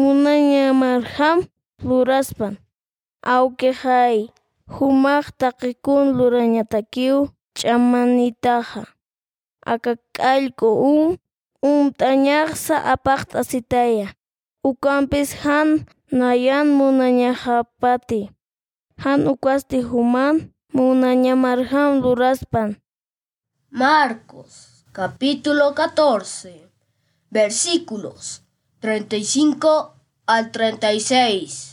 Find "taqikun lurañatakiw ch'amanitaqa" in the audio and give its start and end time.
5.40-8.82